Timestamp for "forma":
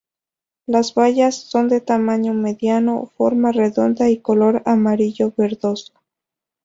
3.15-3.51